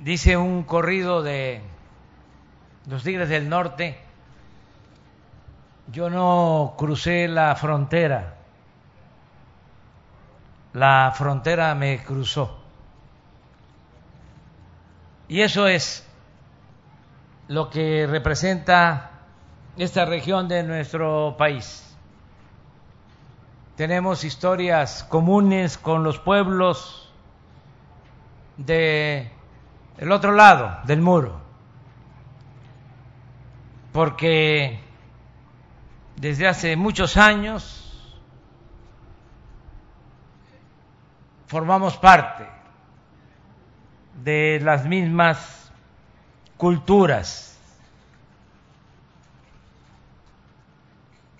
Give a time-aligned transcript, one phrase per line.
[0.00, 1.60] dice un corrido de
[2.86, 3.98] los Tigres del Norte,
[5.88, 8.36] yo no crucé la frontera,
[10.72, 12.58] la frontera me cruzó.
[15.28, 16.06] Y eso es
[17.48, 19.10] lo que representa
[19.76, 21.86] esta región de nuestro país.
[23.76, 27.12] Tenemos historias comunes con los pueblos
[28.56, 29.30] de
[30.00, 31.38] el otro lado del muro,
[33.92, 34.80] porque
[36.16, 38.10] desde hace muchos años
[41.48, 42.48] formamos parte
[44.24, 45.70] de las mismas
[46.56, 47.58] culturas.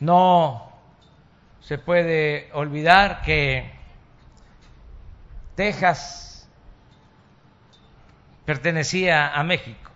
[0.00, 0.70] No
[1.62, 3.72] se puede olvidar que
[5.54, 6.29] Texas
[8.50, 9.92] pertenecía a México.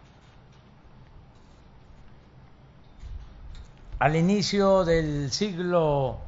[3.98, 6.20] Al inicio del siglo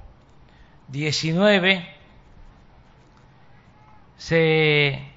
[0.91, 1.85] XIX
[4.17, 5.09] se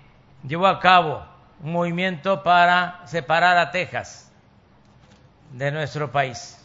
[0.47, 1.25] llevó a cabo
[1.63, 4.31] un movimiento para separar a Texas
[5.53, 6.63] de nuestro país.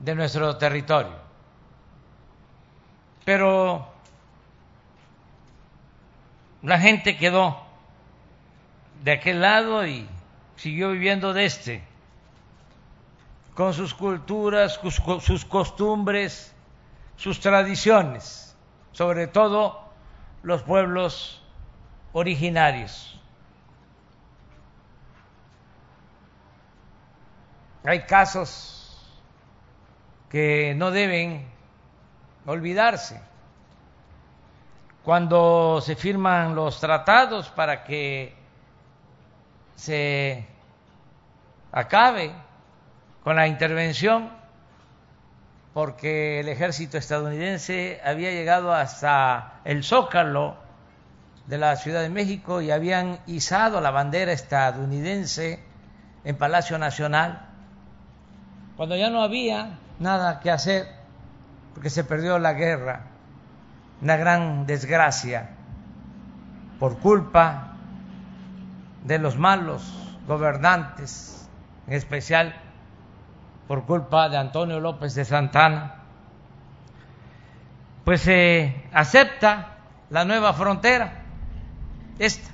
[0.00, 1.22] de nuestro territorio.
[3.24, 3.93] Pero
[6.64, 7.62] la gente quedó
[9.02, 10.08] de aquel lado y
[10.56, 11.84] siguió viviendo de este,
[13.54, 14.80] con sus culturas,
[15.20, 16.54] sus costumbres,
[17.16, 18.56] sus tradiciones,
[18.92, 19.92] sobre todo
[20.42, 21.42] los pueblos
[22.14, 23.20] originarios.
[27.84, 29.14] Hay casos
[30.30, 31.46] que no deben
[32.46, 33.20] olvidarse.
[35.04, 38.34] Cuando se firman los tratados para que
[39.76, 40.46] se
[41.72, 42.32] acabe
[43.22, 44.30] con la intervención,
[45.74, 50.56] porque el ejército estadounidense había llegado hasta el zócalo
[51.46, 55.62] de la Ciudad de México y habían izado la bandera estadounidense
[56.24, 57.46] en Palacio Nacional,
[58.76, 60.86] cuando ya no había nada que hacer
[61.74, 63.13] porque se perdió la guerra,
[64.00, 65.50] una gran desgracia
[66.78, 67.72] por culpa
[69.04, 71.48] de los malos gobernantes,
[71.86, 72.54] en especial
[73.68, 75.96] por culpa de Antonio López de Santana,
[78.04, 79.78] pues se acepta
[80.10, 81.22] la nueva frontera,
[82.18, 82.50] esta,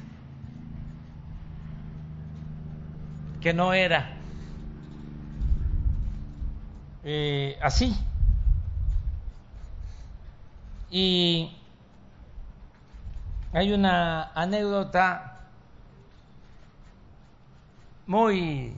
[3.41, 4.17] que no era
[7.03, 7.97] eh, así.
[10.91, 11.56] Y
[13.53, 15.39] hay una anécdota
[18.06, 18.75] muy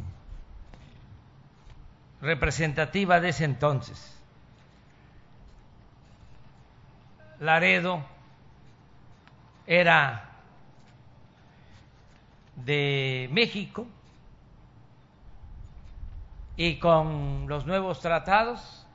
[2.21, 4.19] representativa de ese entonces.
[7.41, 8.05] Laredo
[9.67, 10.29] era
[12.57, 13.87] de México
[16.57, 18.87] y con los nuevos tratados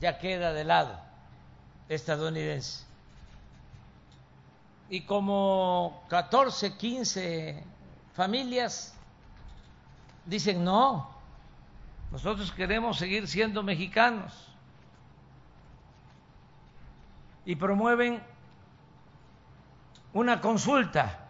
[0.00, 1.13] ya queda de lado
[1.88, 2.84] estadounidense.
[4.88, 7.64] Y como 14, 15
[8.12, 8.94] familias
[10.24, 11.10] dicen, no,
[12.10, 14.32] nosotros queremos seguir siendo mexicanos.
[17.46, 18.22] Y promueven
[20.12, 21.28] una consulta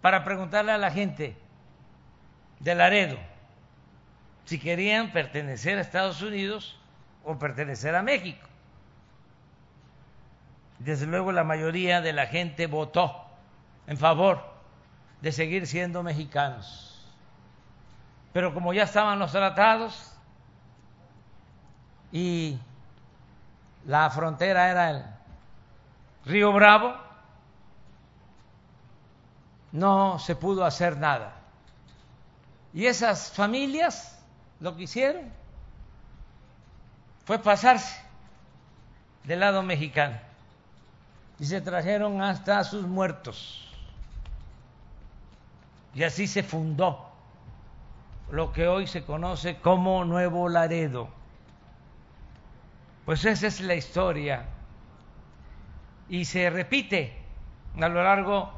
[0.00, 1.36] para preguntarle a la gente,
[2.60, 3.18] de Laredo
[4.44, 6.78] si querían pertenecer a Estados Unidos
[7.24, 8.45] o pertenecer a México.
[10.78, 13.24] Desde luego la mayoría de la gente votó
[13.86, 14.42] en favor
[15.20, 17.04] de seguir siendo mexicanos.
[18.32, 20.12] Pero como ya estaban los tratados
[22.12, 22.58] y
[23.86, 25.04] la frontera era el
[26.26, 26.94] Río Bravo,
[29.72, 31.34] no se pudo hacer nada.
[32.74, 34.22] Y esas familias
[34.60, 35.32] lo que hicieron
[37.24, 38.02] fue pasarse
[39.24, 40.18] del lado mexicano
[41.38, 43.62] y se trajeron hasta sus muertos.
[45.94, 47.10] Y así se fundó
[48.30, 51.08] lo que hoy se conoce como Nuevo Laredo.
[53.04, 54.46] Pues esa es la historia
[56.08, 57.16] y se repite
[57.80, 58.52] a lo largo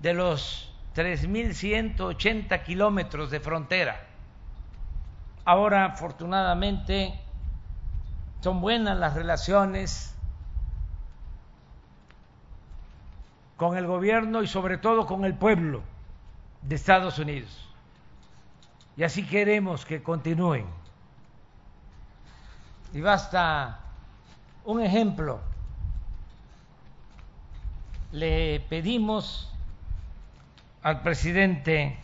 [0.00, 4.06] de los 3.180 kilómetros de frontera.
[5.44, 7.18] Ahora, afortunadamente,
[8.40, 10.16] son buenas las relaciones
[13.60, 15.82] con el gobierno y sobre todo con el pueblo
[16.62, 17.68] de Estados Unidos.
[18.96, 20.64] Y así queremos que continúen.
[22.94, 23.80] Y basta
[24.64, 25.40] un ejemplo.
[28.12, 29.52] Le pedimos
[30.82, 31.98] al presidente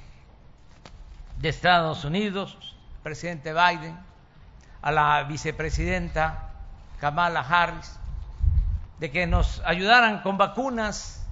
[1.39, 3.97] de Estados Unidos, presidente Biden,
[4.83, 6.51] a la vicepresidenta
[7.01, 7.99] Kamala Harris,
[9.01, 11.26] de que nos ayudaran con vacunas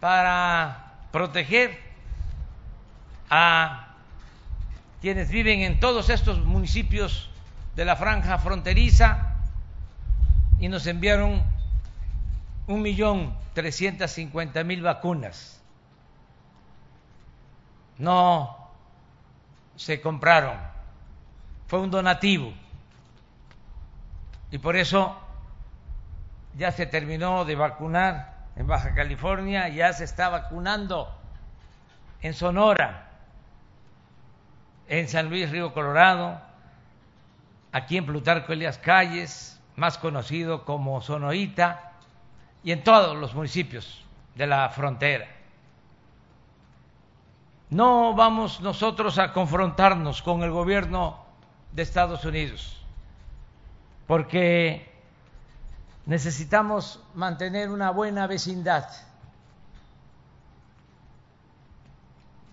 [0.00, 1.78] para proteger
[3.30, 3.94] a
[5.00, 7.30] quienes viven en todos estos municipios
[7.74, 9.34] de la franja fronteriza
[10.58, 11.42] y nos enviaron
[12.66, 15.60] un millón trescientas cincuenta mil vacunas.
[17.98, 18.56] No
[19.76, 20.56] se compraron,
[21.66, 22.52] fue un donativo
[24.50, 25.16] y por eso
[26.56, 31.14] ya se terminó de vacunar en Baja California, ya se está vacunando
[32.22, 33.10] en Sonora,
[34.88, 36.40] en San Luis Río Colorado,
[37.72, 41.92] aquí en Plutarco Elias Calles, más conocido como Sonoita,
[42.64, 44.04] y en todos los municipios
[44.34, 45.28] de la frontera.
[47.68, 51.24] No vamos nosotros a confrontarnos con el gobierno
[51.72, 52.82] de Estados Unidos,
[54.06, 54.95] porque
[56.06, 58.88] necesitamos mantener una buena vecindad.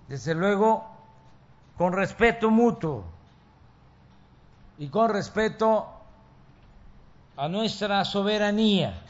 [0.07, 0.85] Desde luego,
[1.77, 3.05] con respeto mutuo
[4.77, 5.88] y con respeto
[7.38, 9.01] a nuestra soberanía,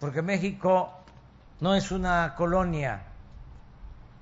[0.00, 0.92] porque México
[1.60, 3.02] no es una colonia,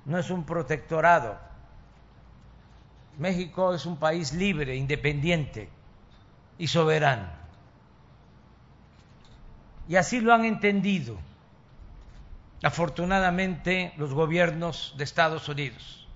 [0.05, 1.37] no es un protectorado.
[3.19, 5.69] México es un país libre, independiente
[6.57, 7.36] y soberano.
[9.87, 11.17] Y así lo han entendido,
[12.61, 16.07] afortunadamente, los gobiernos de Estados Unidos,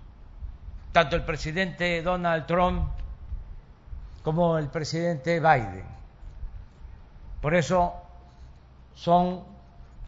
[0.91, 2.89] tanto el presidente Donald Trump
[4.23, 5.85] como el presidente Biden.
[7.41, 7.93] Por eso
[8.93, 9.43] son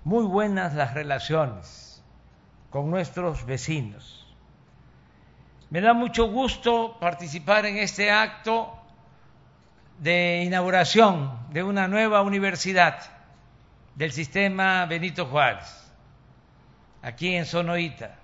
[0.03, 2.03] muy buenas las relaciones
[2.69, 4.19] con nuestros vecinos.
[5.69, 8.73] Me da mucho gusto participar en este acto
[9.99, 13.12] de inauguración de una nueva universidad
[13.95, 15.91] del sistema Benito Juárez,
[17.01, 18.15] aquí en Sonoita.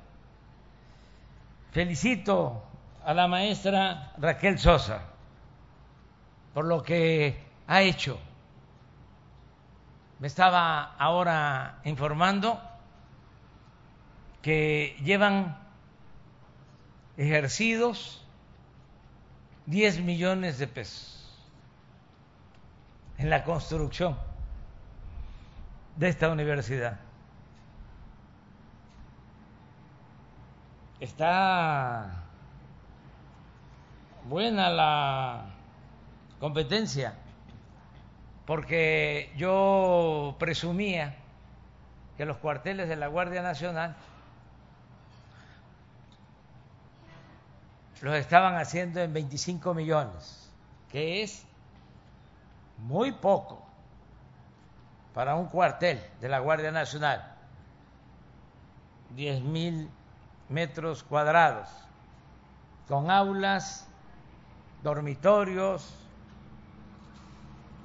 [1.72, 2.64] Felicito
[3.04, 5.02] a la maestra Raquel Sosa
[6.54, 7.38] por lo que
[7.68, 8.20] ha hecho.
[10.20, 12.62] Me estaba ahora informando
[14.42, 15.58] que llevan
[17.16, 18.26] ejercidos
[19.68, 21.16] 10 millones de pesos
[23.18, 24.18] en la construcción
[26.00, 26.98] de esta universidad.
[31.02, 32.24] Está
[34.24, 35.46] buena la
[36.40, 37.16] competencia,
[38.46, 41.18] porque yo presumía
[42.16, 43.98] que los cuarteles de la Guardia Nacional
[48.02, 50.50] los estaban haciendo en 25 millones,
[50.90, 51.46] que es
[52.78, 53.69] muy poco
[55.14, 57.36] para un cuartel de la Guardia Nacional,
[59.16, 59.90] diez mil
[60.50, 61.70] metros cuadrados,
[62.88, 63.88] con aulas,
[64.84, 65.94] dormitorios,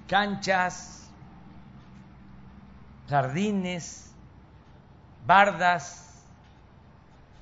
[0.06, 1.10] canchas,
[3.08, 4.12] jardines,
[5.26, 6.24] bardas,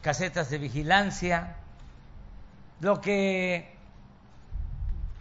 [0.02, 1.56] casetas de vigilancia,
[2.80, 3.76] lo que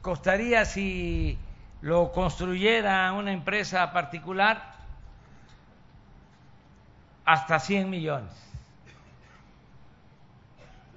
[0.01, 1.37] costaría si
[1.81, 4.71] lo construyera una empresa particular,
[7.25, 8.31] hasta 100 millones.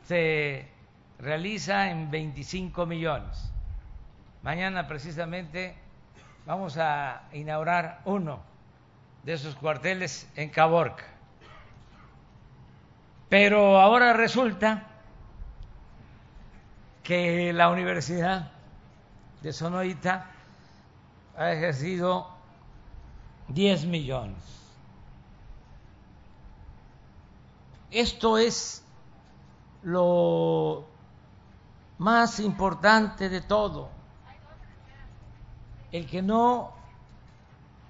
[0.06, 0.68] Se
[1.18, 3.50] realiza en 25 millones.
[4.42, 5.74] Mañana precisamente
[6.44, 8.40] vamos a inaugurar uno
[9.22, 11.04] de esos cuarteles en Caborca.
[13.30, 14.84] Pero ahora resulta
[17.02, 18.50] que la Universidad
[19.42, 20.33] de Sonoita
[21.36, 22.28] ha ejercido
[23.48, 24.36] 10 millones.
[27.90, 28.84] Esto es
[29.82, 30.84] lo
[31.98, 33.88] más importante de todo,
[35.92, 36.72] el que no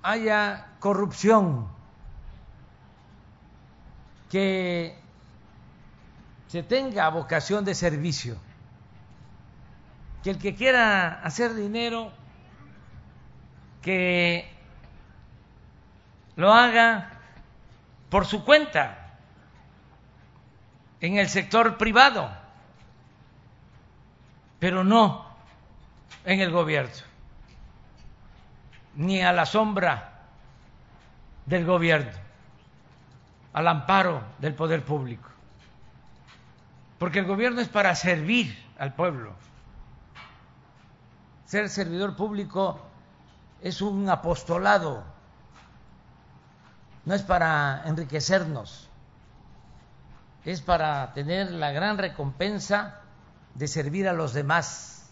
[0.02, 1.66] haya corrupción,
[4.30, 4.98] que
[6.48, 8.36] se tenga vocación de servicio,
[10.22, 12.12] que el que quiera hacer dinero,
[13.84, 14.50] que
[16.36, 17.10] lo haga
[18.08, 19.18] por su cuenta
[21.00, 22.30] en el sector privado,
[24.58, 25.26] pero no
[26.24, 26.92] en el gobierno,
[28.94, 30.22] ni a la sombra
[31.44, 32.12] del gobierno,
[33.52, 35.28] al amparo del poder público.
[36.98, 39.34] Porque el gobierno es para servir al pueblo.
[41.44, 42.80] Ser servidor público
[43.64, 45.02] es un apostolado,
[47.06, 48.90] no es para enriquecernos,
[50.44, 53.00] es para tener la gran recompensa
[53.54, 55.08] de servir a los demás.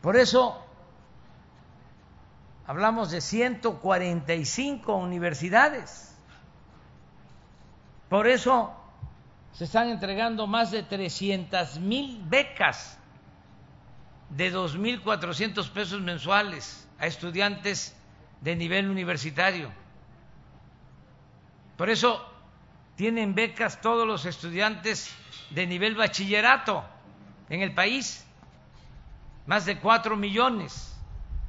[0.00, 0.64] Por eso
[2.68, 6.16] hablamos de 145 universidades.
[8.08, 8.72] Por eso
[9.54, 12.96] se están entregando más de 300 mil becas
[14.30, 17.96] de 2.400 pesos mensuales a estudiantes
[18.40, 19.70] de nivel universitario.
[21.76, 22.24] Por eso
[22.96, 25.14] tienen becas todos los estudiantes
[25.50, 26.84] de nivel bachillerato
[27.48, 28.24] en el país,
[29.46, 30.90] más de cuatro millones.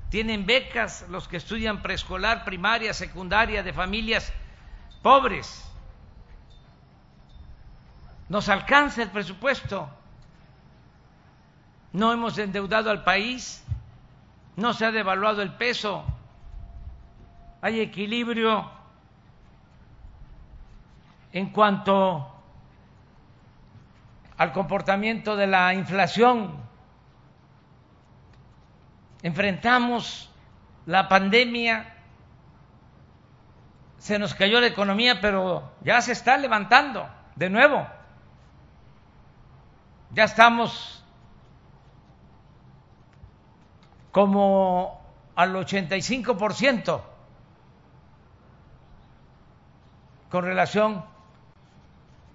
[0.10, 4.32] Tienen becas los que estudian preescolar, primaria, secundaria, de familias
[5.02, 5.64] pobres.
[8.30, 9.90] Nos alcanza el presupuesto.
[11.96, 13.64] No hemos endeudado al país,
[14.58, 16.04] no se ha devaluado el peso,
[17.62, 18.70] hay equilibrio
[21.32, 22.30] en cuanto
[24.36, 26.58] al comportamiento de la inflación.
[29.24, 30.30] Enfrentamos
[30.88, 31.96] la pandemia,
[34.00, 37.88] se nos cayó la economía, pero ya se está levantando de nuevo.
[40.12, 41.05] Ya estamos
[44.16, 45.02] como
[45.36, 47.02] al 85%
[50.30, 51.04] con relación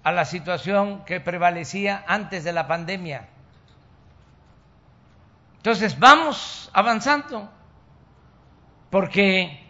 [0.05, 3.31] a la situación que prevalecía antes de la pandemia.
[5.57, 7.51] Entonces vamos avanzando
[8.91, 9.67] porque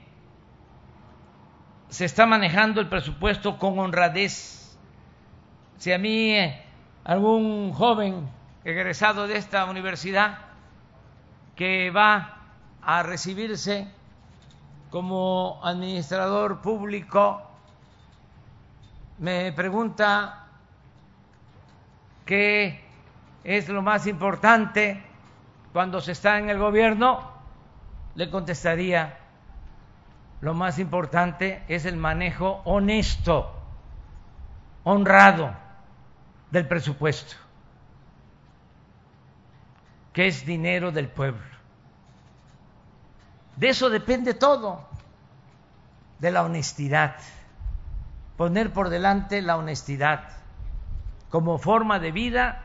[1.91, 4.77] se está manejando el presupuesto con honradez.
[5.77, 6.61] Si a mí eh,
[7.05, 8.29] algún joven
[8.65, 10.50] egresado de esta universidad
[11.61, 12.39] que va
[12.81, 13.87] a recibirse
[14.89, 17.43] como administrador público
[19.19, 20.47] me pregunta
[22.25, 22.83] qué
[23.45, 25.05] es lo más importante
[25.75, 27.31] cuando se está en el gobierno,
[28.15, 29.19] le contestaría,
[30.41, 33.53] lo más importante es el manejo honesto,
[34.85, 35.55] honrado
[36.51, 37.37] del presupuesto,
[40.13, 41.45] que es dinero del pueblo.
[43.57, 44.89] De eso depende todo,
[46.19, 47.17] de la honestidad
[48.41, 50.31] poner por delante la honestidad
[51.29, 52.63] como forma de vida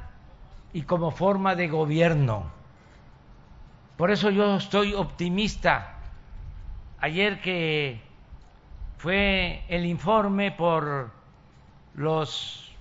[0.72, 2.50] y como forma de gobierno.
[3.98, 5.96] Por eso yo estoy optimista.
[7.02, 8.02] Ayer que
[9.00, 11.12] fue el informe por
[11.94, 12.74] los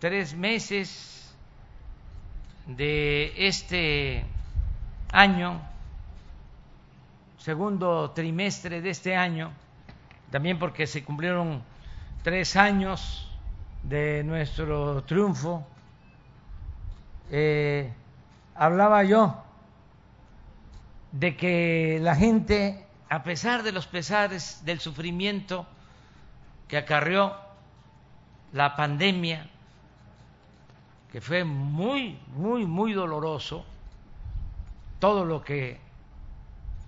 [0.00, 1.23] tres meses
[2.66, 4.24] de este
[5.12, 5.60] año,
[7.38, 9.52] segundo trimestre de este año,
[10.30, 11.62] también porque se cumplieron
[12.22, 13.30] tres años
[13.82, 15.66] de nuestro triunfo,
[17.30, 17.92] eh,
[18.54, 19.42] hablaba yo
[21.12, 25.66] de que la gente, a pesar de los pesares, del sufrimiento
[26.66, 27.36] que acarrió
[28.52, 29.48] la pandemia,
[31.14, 33.64] que fue muy, muy, muy doloroso,
[34.98, 35.78] todo lo que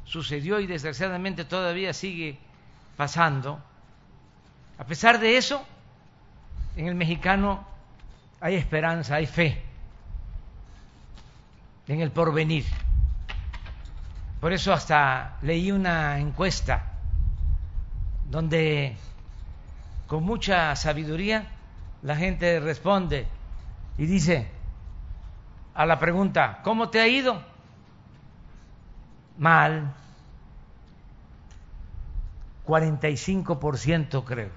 [0.04, 2.37] sucedió y desgraciadamente todavía sigue
[2.97, 3.61] pasando,
[4.78, 5.64] a pesar de eso,
[6.75, 7.64] en el mexicano
[8.40, 9.62] hay esperanza, hay fe
[11.87, 12.64] en el porvenir.
[14.40, 16.95] Por eso hasta leí una encuesta
[18.28, 18.97] donde
[20.09, 21.47] con mucha sabiduría
[22.02, 23.35] la gente responde
[23.98, 24.50] y dice
[25.74, 27.40] a la pregunta, ¿cómo te ha ido?
[29.38, 29.92] mal,
[32.66, 34.50] 45% creo.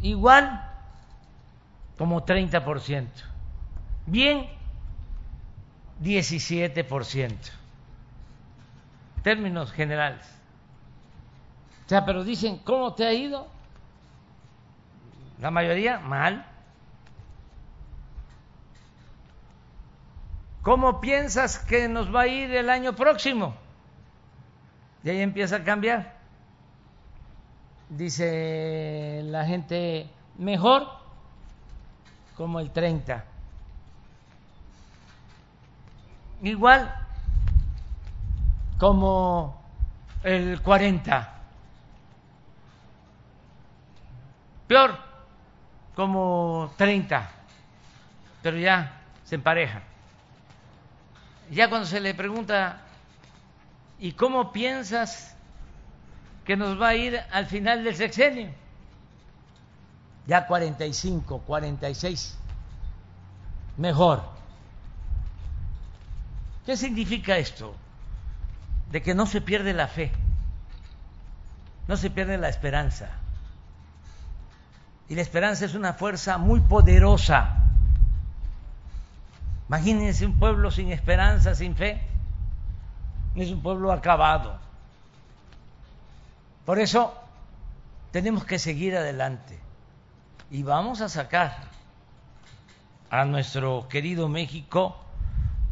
[0.00, 0.68] Igual
[1.96, 3.08] como 30%.
[4.06, 4.48] Bien,
[6.02, 7.36] 17%.
[9.22, 10.26] Términos generales.
[11.86, 13.46] O sea, pero dicen, ¿cómo te ha ido?
[15.42, 16.46] La mayoría mal.
[20.62, 23.56] ¿Cómo piensas que nos va a ir el año próximo?
[25.02, 26.14] Y ahí empieza a cambiar.
[27.88, 30.08] Dice la gente,
[30.38, 30.86] mejor
[32.36, 33.24] como el 30.
[36.42, 36.94] Igual
[38.78, 39.60] como
[40.22, 41.34] el 40.
[44.68, 45.11] Peor
[45.94, 47.30] como 30.
[48.42, 49.82] Pero ya se empareja
[51.52, 52.80] ya cuando se le pregunta,
[53.98, 55.36] ¿y cómo piensas
[56.44, 58.50] que nos va a ir al final del sexenio?
[60.26, 62.38] Ya 45, 46,
[63.76, 64.22] mejor.
[66.64, 67.74] ¿Qué significa esto?
[68.90, 70.10] De que no se pierde la fe,
[71.86, 73.10] no se pierde la esperanza.
[75.12, 77.58] Y la esperanza es una fuerza muy poderosa
[79.68, 82.00] Imagínense un pueblo sin esperanza, sin fe.
[83.34, 84.58] Es un pueblo acabado.
[86.64, 87.12] Por eso
[88.10, 89.58] tenemos que seguir adelante
[90.50, 91.56] y vamos a sacar
[93.10, 94.96] a nuestro querido México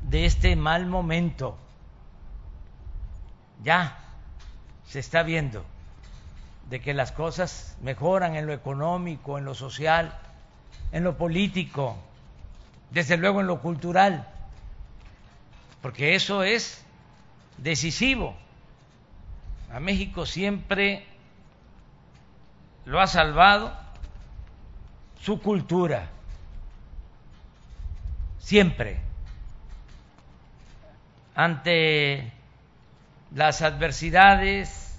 [0.02, 1.56] de este mal momento.
[3.62, 3.98] Ya
[4.86, 5.64] se está viendo
[6.70, 10.16] de que las cosas mejoran en lo económico, en lo social,
[10.92, 11.98] en lo político,
[12.92, 14.28] desde luego en lo cultural,
[15.82, 16.84] porque eso es
[17.58, 18.36] decisivo.
[19.72, 21.04] A México siempre
[22.84, 23.76] lo ha salvado
[25.20, 26.08] su cultura,
[28.38, 29.00] siempre,
[31.34, 32.32] ante
[33.34, 34.89] las adversidades,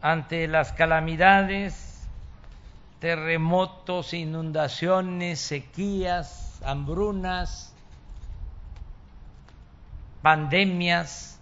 [0.00, 2.06] ante las calamidades,
[3.00, 7.74] terremotos, inundaciones, sequías, hambrunas,
[10.22, 11.38] pandemias,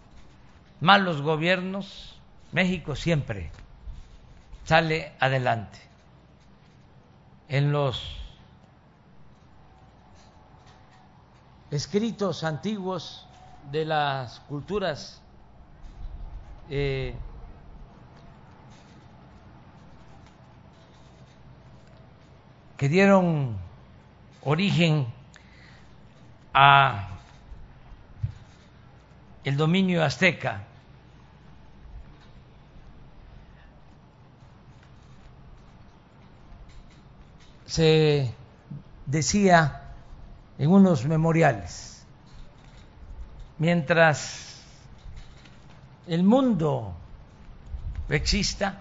[0.80, 2.18] malos gobiernos,
[2.52, 3.50] México siempre
[4.64, 5.78] sale adelante.
[7.48, 8.16] En los
[11.70, 13.26] escritos antiguos
[13.70, 15.20] de las culturas
[16.68, 17.14] eh,
[22.76, 23.56] que dieron
[24.42, 25.06] origen
[26.52, 27.08] a
[29.44, 30.64] el dominio azteca.
[37.66, 38.32] Se
[39.06, 39.82] decía
[40.58, 42.04] en unos memoriales,
[43.58, 44.62] mientras
[46.06, 46.94] el mundo
[48.08, 48.80] exista,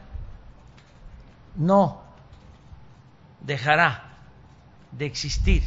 [1.55, 2.04] no
[3.45, 4.03] dejará
[4.91, 5.63] de existir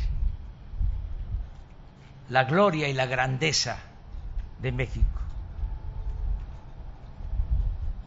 [2.28, 3.78] la gloria y la grandeza
[4.60, 5.20] de México.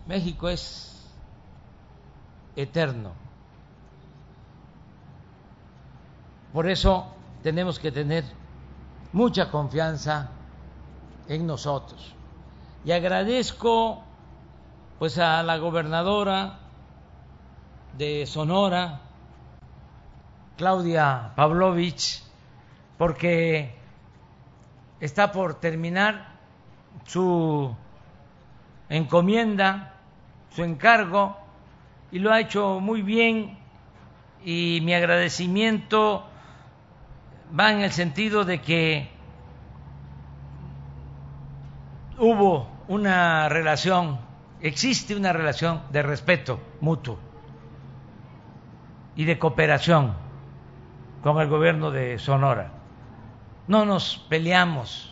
[0.08, 1.10] México es
[2.56, 3.14] eterno.
[6.54, 7.08] Por eso
[7.44, 8.26] tenemos que tener
[9.14, 10.30] mucha confianza
[11.28, 12.14] en nosotros.
[12.84, 14.04] Y agradezco
[15.00, 16.60] pues a la gobernadora
[17.98, 19.02] de Sonora,
[20.62, 22.22] Claudia Pavlovich,
[23.00, 23.74] porque
[25.00, 26.36] está por terminar
[27.08, 27.76] su
[28.88, 29.96] encomienda,
[30.52, 31.36] su encargo,
[32.12, 33.58] y lo ha hecho muy bien
[34.46, 36.28] y mi agradecimiento
[37.60, 39.10] va en el sentido de que
[42.20, 44.20] hubo una relación,
[44.62, 47.18] existe una relación de respeto mutuo
[49.16, 50.30] y de cooperación
[51.24, 52.72] con el gobierno de Sonora.
[53.68, 55.08] No nos peleamos.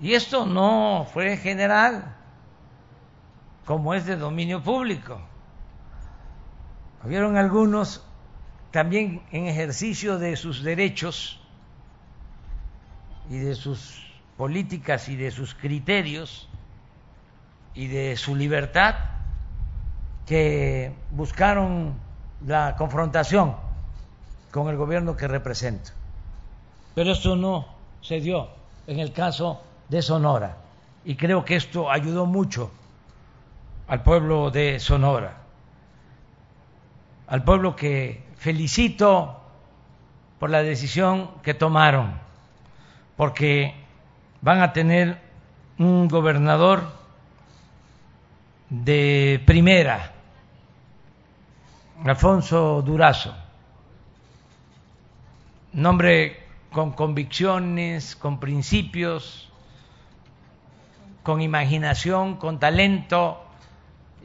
[0.00, 2.14] Y esto no fue general,
[3.64, 5.20] como es de dominio público.
[7.04, 8.04] Hubieron algunos
[8.70, 11.40] también en ejercicio de sus derechos
[13.30, 14.04] y de sus
[14.36, 16.48] políticas y de sus criterios
[17.74, 18.96] y de su libertad
[20.26, 21.94] que buscaron
[22.44, 23.63] la confrontación
[24.54, 25.90] con el gobierno que represento.
[26.94, 27.66] Pero esto no
[28.00, 28.50] se dio
[28.86, 30.58] en el caso de Sonora.
[31.04, 32.70] Y creo que esto ayudó mucho
[33.88, 35.38] al pueblo de Sonora,
[37.26, 39.40] al pueblo que felicito
[40.38, 42.12] por la decisión que tomaron,
[43.16, 43.74] porque
[44.40, 45.18] van a tener
[45.78, 46.92] un gobernador
[48.70, 50.12] de primera,
[52.04, 53.34] Alfonso Durazo,
[55.74, 56.40] nombre
[56.72, 59.50] con convicciones, con principios,
[61.22, 63.44] con imaginación, con talento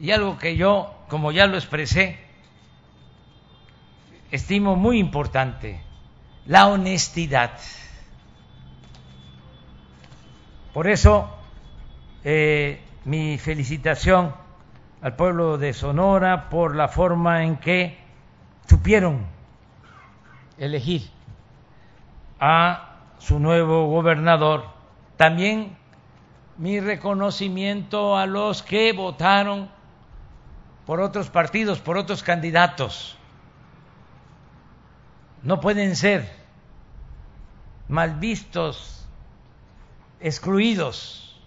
[0.00, 2.18] y algo que yo, como ya lo expresé,
[4.30, 5.82] estimo muy importante,
[6.46, 7.52] la honestidad.
[10.72, 11.36] Por eso,
[12.22, 14.34] eh, mi felicitación
[15.02, 17.98] al pueblo de Sonora por la forma en que
[18.68, 19.26] supieron
[20.58, 21.10] elegir
[22.40, 24.64] a su nuevo gobernador.
[25.16, 25.76] También
[26.56, 29.70] mi reconocimiento a los que votaron
[30.86, 33.16] por otros partidos, por otros candidatos.
[35.42, 36.28] No pueden ser
[37.88, 39.06] mal vistos,
[40.20, 41.40] excluidos.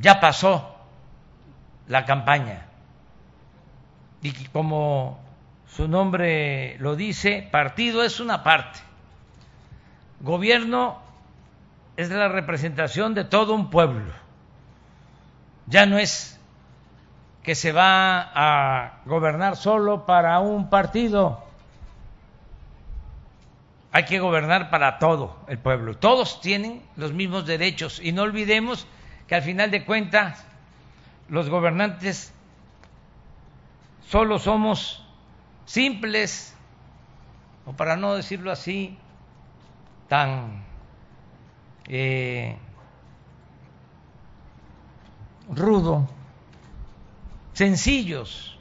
[0.00, 0.76] Ya pasó
[1.86, 2.66] la campaña.
[4.22, 5.20] Y como
[5.66, 8.80] su nombre lo dice, partido es una parte.
[10.24, 10.98] Gobierno
[11.98, 14.10] es la representación de todo un pueblo.
[15.66, 16.40] Ya no es
[17.42, 21.44] que se va a gobernar solo para un partido.
[23.92, 25.94] Hay que gobernar para todo el pueblo.
[25.94, 28.86] Todos tienen los mismos derechos y no olvidemos
[29.26, 30.42] que al final de cuentas
[31.28, 32.32] los gobernantes
[34.08, 35.04] solo somos
[35.66, 36.56] simples,
[37.66, 38.98] o para no decirlo así,
[40.14, 40.62] tan
[41.88, 42.56] eh,
[45.48, 46.08] rudo,
[47.52, 48.56] sencillos,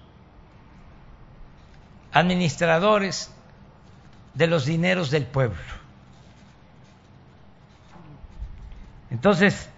[2.12, 3.32] administradores
[4.34, 5.62] de los dineros del pueblo.
[9.12, 9.70] Entonces,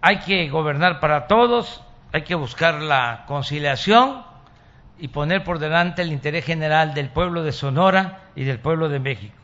[0.00, 4.22] hay que gobernar para todos, hay que buscar la conciliación
[4.96, 9.00] y poner por delante el interés general del pueblo de Sonora y del pueblo de
[9.00, 9.39] México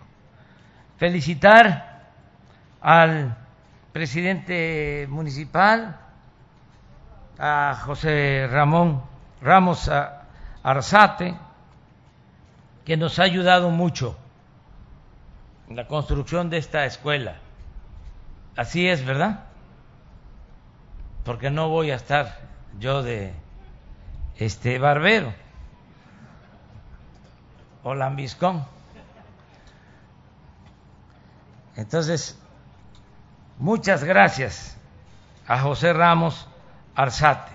[0.99, 2.13] felicitar
[2.81, 3.37] al
[3.93, 6.01] presidente municipal,
[7.39, 9.03] a José Ramón
[9.43, 9.91] Ramos
[10.63, 11.35] Arzate,
[12.85, 14.17] que nos ha ayudado mucho
[15.69, 17.37] en la construcción de esta escuela.
[18.57, 19.41] Así es, ¿verdad?
[21.25, 22.39] Porque no voy a estar
[22.79, 23.35] yo de
[24.37, 25.35] este barbero
[27.83, 28.76] o lambiscón.
[31.77, 32.39] Entonces,
[33.59, 34.77] muchas gracias
[35.47, 36.49] a José Ramos
[36.95, 37.53] Arzate.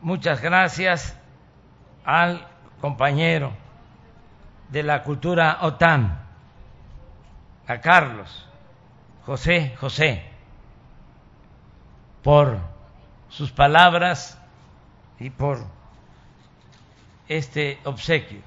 [0.00, 1.14] Muchas gracias
[2.04, 2.46] al
[2.80, 3.52] compañero
[4.70, 6.18] de la cultura OTAN,
[7.66, 8.48] a Carlos,
[9.26, 10.24] José José,
[12.22, 12.58] por
[13.28, 14.38] sus palabras
[15.18, 15.64] y por
[17.28, 18.40] este obsequio.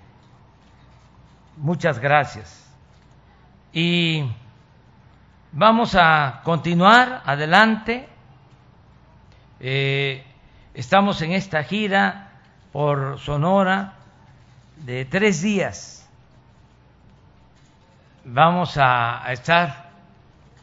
[1.58, 2.73] Muchas gracias.
[3.76, 4.24] Y
[5.52, 8.08] vamos a continuar adelante.
[9.60, 10.24] Eh,
[10.76, 12.30] estamos en esta gira
[12.72, 13.94] por Sonora
[14.78, 16.08] de tres días.
[18.26, 19.90] Vamos a, a estar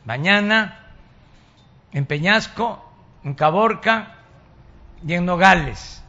[0.04, 0.78] mañana
[1.90, 2.80] en Peñasco,
[3.24, 4.18] en Caborca
[5.04, 6.00] y en Nogales.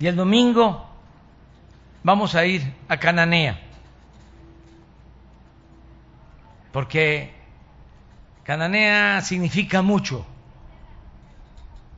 [0.00, 0.88] Y el domingo
[2.02, 3.65] vamos a ir a Cananea.
[6.76, 7.32] Porque
[8.44, 10.26] Cananea significa mucho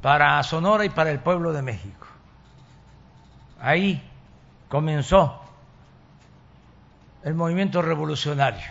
[0.01, 2.07] para Sonora y para el pueblo de México.
[3.61, 4.01] Ahí
[4.69, 5.43] comenzó
[7.25, 8.71] el movimiento revolucionario,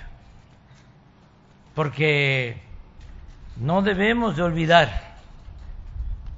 [1.76, 2.62] porque
[3.58, 5.17] no debemos de olvidar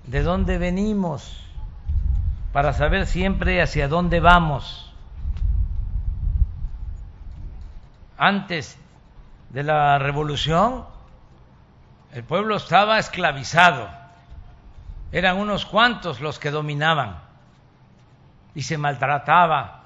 [0.08, 1.43] de dónde venimos
[2.53, 4.91] para saber siempre hacia dónde vamos.
[8.17, 8.75] Antes
[9.49, 10.85] de la revolución,
[12.12, 13.89] el pueblo estaba esclavizado,
[15.12, 17.19] eran unos cuantos los que dominaban
[18.53, 19.83] y se maltrataba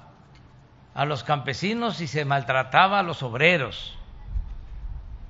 [0.94, 3.98] a los campesinos y se maltrataba a los obreros.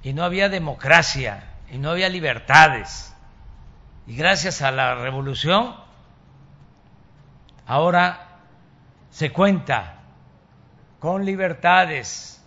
[0.03, 3.15] Y no había democracia y no había libertades.
[4.07, 5.75] Y gracias a la revolución,
[7.67, 8.29] ahora
[9.11, 9.95] se cuenta
[10.99, 12.45] con libertades,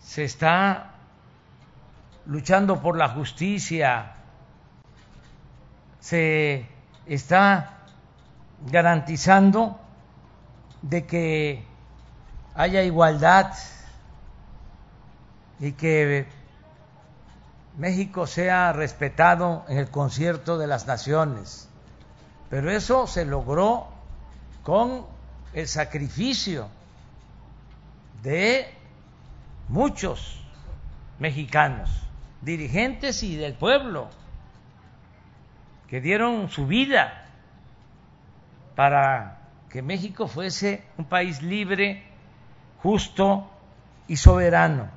[0.00, 0.94] se está
[2.28, 4.12] luchando por la justicia,
[5.98, 6.66] se
[7.06, 7.78] está
[8.70, 9.80] garantizando
[10.82, 11.64] de que
[12.54, 13.52] haya igualdad
[15.58, 16.28] y que
[17.78, 21.68] México sea respetado en el concierto de las naciones.
[22.50, 23.88] Pero eso se logró
[24.62, 25.06] con
[25.54, 26.68] el sacrificio
[28.22, 28.70] de
[29.68, 30.44] muchos
[31.18, 32.07] mexicanos,
[32.42, 34.08] dirigentes y del pueblo,
[35.88, 37.26] que dieron su vida
[38.74, 39.38] para
[39.70, 42.04] que México fuese un país libre,
[42.82, 43.50] justo
[44.06, 44.88] y soberano.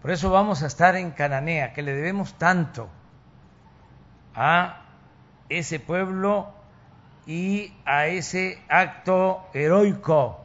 [0.00, 2.88] Por eso vamos a estar en Cananea, que le debemos tanto
[4.34, 4.82] a
[5.48, 6.52] ese pueblo
[7.26, 10.40] y a ese acto heroico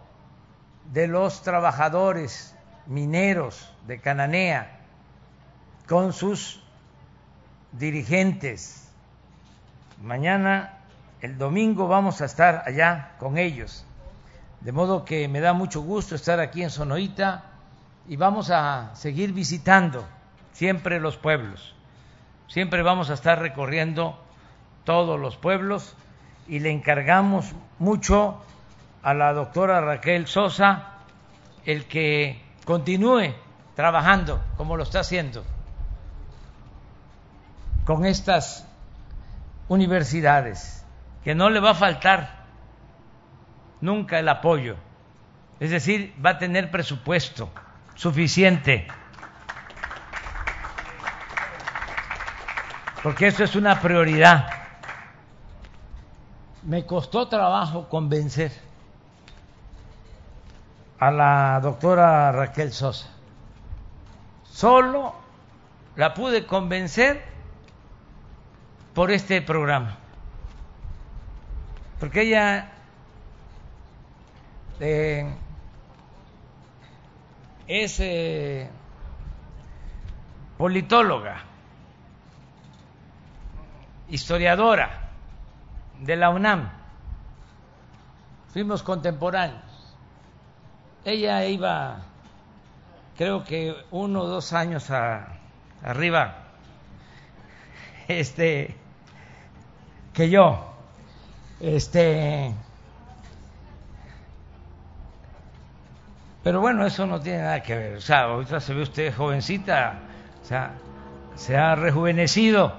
[0.91, 2.55] de los trabajadores
[2.87, 4.78] mineros de Cananea
[5.89, 6.61] con sus
[7.71, 8.87] dirigentes.
[10.03, 10.77] Mañana,
[11.19, 13.83] el domingo, vamos a estar allá con ellos.
[14.61, 17.43] De modo que me da mucho gusto estar aquí en Sonoita
[18.07, 20.05] y vamos a seguir visitando
[20.53, 21.73] siempre los pueblos.
[22.47, 24.15] Siempre vamos a estar recorriendo
[24.83, 25.95] todos los pueblos
[26.47, 28.43] y le encargamos mucho
[29.01, 30.99] a la doctora Raquel Sosa
[31.65, 33.33] el que continúe
[33.75, 35.43] trabajando como lo está haciendo
[37.89, 38.67] con estas
[39.67, 40.85] universidades,
[41.23, 42.45] que no le va a faltar
[43.81, 44.75] nunca el apoyo,
[45.59, 47.49] es decir, va a tener presupuesto
[47.95, 48.87] suficiente.
[53.01, 54.47] Porque eso es una prioridad.
[56.61, 58.51] Me costó trabajo convencer
[60.99, 63.09] a la doctora Raquel Sosa.
[64.43, 65.15] Solo
[65.95, 67.38] la pude convencer
[68.99, 69.95] por este programa.
[72.01, 72.69] Porque ella
[74.81, 75.25] eh,
[77.65, 78.69] es eh,
[80.57, 81.43] politóloga,
[84.09, 85.11] historiadora
[86.01, 86.69] de la UNAM.
[88.51, 89.95] Fuimos contemporáneos.
[91.05, 92.01] Ella iba,
[93.17, 96.35] creo que uno o dos años arriba,
[98.09, 98.75] este,
[100.19, 100.59] que yo.
[101.61, 102.53] Este,
[106.43, 107.95] Pero bueno, eso no tiene nada que ver.
[107.95, 109.99] O sea, ahorita se ve usted jovencita,
[110.43, 110.73] o sea,
[111.35, 112.73] se ha rejuvenecido,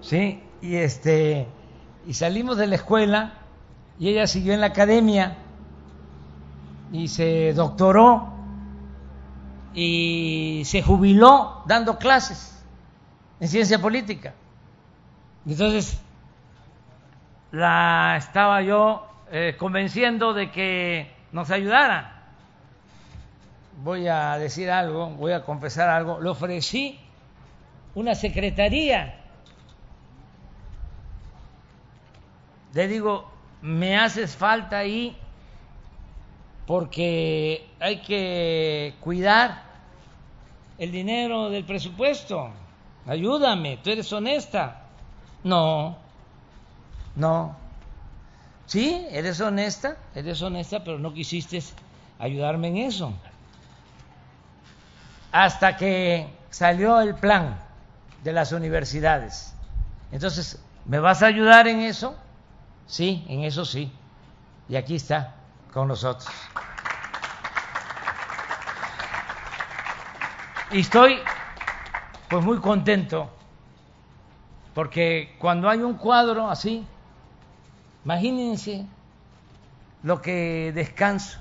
[0.00, 0.42] ¿sí?
[0.62, 1.46] Y este
[2.06, 3.34] y salimos de la escuela
[3.98, 5.36] y ella siguió en la academia
[6.92, 8.32] y se doctoró
[9.74, 12.58] y se jubiló dando clases
[13.40, 14.32] en ciencia política.
[15.46, 16.00] Entonces,
[17.52, 22.16] la estaba yo eh, convenciendo de que nos ayudara
[23.82, 26.98] voy a decir algo, voy a confesar algo, le ofrecí
[27.94, 29.20] una secretaría.
[32.72, 33.30] Le digo,
[33.62, 35.16] me haces falta ahí
[36.66, 39.62] porque hay que cuidar
[40.78, 42.50] el dinero del presupuesto.
[43.06, 44.82] Ayúdame, tú eres honesta.
[45.44, 45.96] No,
[47.16, 47.56] no.
[48.66, 51.62] Sí, eres honesta, eres honesta, pero no quisiste
[52.18, 53.12] ayudarme en eso
[55.36, 57.58] hasta que salió el plan
[58.24, 59.54] de las universidades.
[60.10, 62.16] Entonces, ¿me vas a ayudar en eso?
[62.86, 63.92] Sí, en eso sí.
[64.66, 65.34] Y aquí está
[65.74, 66.26] con nosotros.
[70.70, 71.18] Y estoy
[72.30, 73.30] pues muy contento
[74.74, 76.86] porque cuando hay un cuadro así,
[78.06, 78.86] imagínense
[80.04, 81.38] lo que descanso.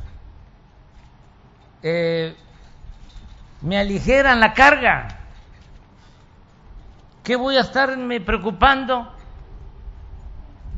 [1.84, 2.36] Eh,
[3.62, 5.08] me aligeran la carga.
[7.24, 9.14] ¿Qué voy a estarme preocupando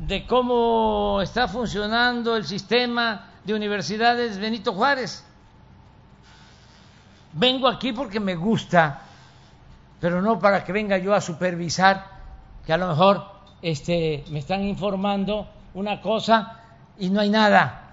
[0.06, 5.26] de cómo está funcionando el sistema de universidades Benito Juárez?
[7.32, 9.04] Vengo aquí porque me gusta,
[10.02, 12.06] pero no para que venga yo a supervisar
[12.66, 13.24] que a lo mejor
[13.62, 15.48] este, me están informando
[15.78, 16.60] una cosa
[16.98, 17.92] y no hay nada.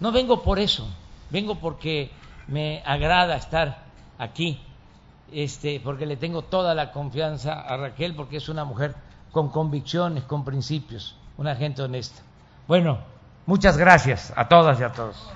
[0.00, 0.88] No vengo por eso,
[1.30, 2.10] vengo porque
[2.48, 3.84] me agrada estar
[4.18, 4.60] aquí,
[5.32, 8.96] este, porque le tengo toda la confianza a Raquel, porque es una mujer
[9.30, 12.22] con convicciones, con principios, una gente honesta.
[12.66, 12.98] Bueno,
[13.46, 15.30] muchas gracias a todas y a todos.